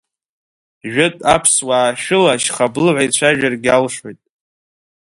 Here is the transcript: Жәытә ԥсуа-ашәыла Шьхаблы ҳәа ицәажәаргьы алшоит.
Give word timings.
Жәытә 0.91 1.35
ԥсуа-ашәыла 1.43 2.33
Шьхаблы 2.43 2.89
ҳәа 2.95 3.07
ицәажәаргьы 3.07 3.69
алшоит. 3.75 4.19